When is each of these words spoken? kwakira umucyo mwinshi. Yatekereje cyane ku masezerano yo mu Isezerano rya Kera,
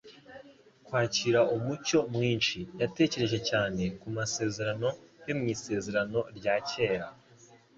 kwakira 0.85 1.39
umucyo 1.55 1.99
mwinshi. 2.13 2.59
Yatekereje 2.81 3.37
cyane 3.49 3.83
ku 3.99 4.07
masezerano 4.17 4.87
yo 5.27 5.33
mu 5.39 5.45
Isezerano 5.55 6.19
rya 6.37 6.55
Kera, 6.69 7.07